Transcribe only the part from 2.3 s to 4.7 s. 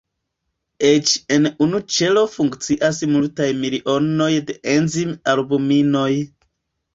funkcias multaj milionoj da